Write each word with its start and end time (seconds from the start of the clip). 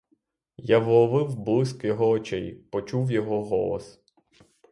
Я 0.57 0.79
вловив 0.79 1.35
блиск 1.39 1.83
його 1.85 2.09
очей, 2.09 2.53
почув 2.53 3.11
його 3.11 3.43
голос. 3.45 4.01